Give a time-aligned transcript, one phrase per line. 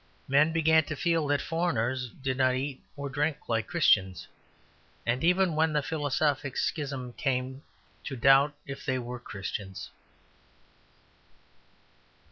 [0.27, 4.27] Men began to feel that foreigners did not eat or drink like Christians,
[5.05, 7.61] and even, when the philosophic schism came,
[8.05, 9.91] to doubt if they were Christians.